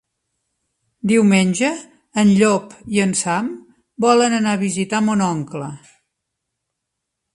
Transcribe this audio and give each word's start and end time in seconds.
Diumenge 1.11 1.69
en 2.21 2.31
Llop 2.39 2.73
i 2.95 3.03
en 3.05 3.13
Sam 3.19 3.51
volen 4.07 4.39
anar 4.39 4.57
a 4.57 4.63
visitar 4.65 5.03
mon 5.11 5.23
oncle. 5.27 5.69